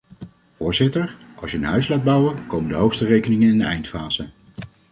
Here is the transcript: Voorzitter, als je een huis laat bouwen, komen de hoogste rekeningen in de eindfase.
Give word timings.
Voorzitter, 0.55 1.17
als 1.35 1.51
je 1.51 1.57
een 1.57 1.63
huis 1.63 1.87
laat 1.87 2.03
bouwen, 2.03 2.47
komen 2.47 2.69
de 2.69 2.75
hoogste 2.75 3.05
rekeningen 3.05 3.49
in 3.51 3.57
de 3.57 3.63
eindfase. 3.63 4.29